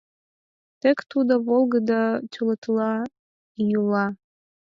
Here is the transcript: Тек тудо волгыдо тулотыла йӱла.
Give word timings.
Тек 0.81 0.97
тудо 1.11 1.33
волгыдо 1.47 2.03
тулотыла 2.31 2.93
йӱла. 3.69 4.05